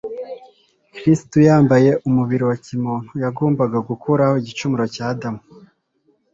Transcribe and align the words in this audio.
Kristo 0.95 1.37
yambaye 1.47 1.89
umubiri 2.07 2.43
wa 2.49 2.57
kimuntu 2.65 3.11
yagombaga 3.23 3.77
gukuraho 3.89 4.33
igicumuro 4.41 4.83
cy'Adamu. 4.93 5.41